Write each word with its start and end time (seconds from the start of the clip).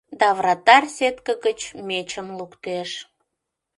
Да 0.19 0.27
вратарь 0.37 0.87
сетке 0.95 1.33
гыч 1.45 1.59
мечым 1.87 2.27
луктеш...» 2.37 2.89